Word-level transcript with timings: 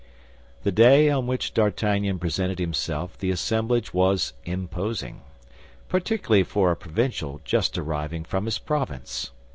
The 0.63 0.71
day 0.71 1.11
on 1.11 1.27
which 1.27 1.53
D'Artagnan 1.53 2.17
presented 2.17 2.57
himself 2.57 3.19
the 3.19 3.29
assemblage 3.29 3.93
was 3.93 4.33
imposing, 4.45 5.21
particularly 5.89 6.41
for 6.41 6.71
a 6.71 6.75
provincial 6.75 7.39
just 7.45 7.77
arriving 7.77 8.23
from 8.23 8.45
his 8.45 8.57
province. 8.57 9.29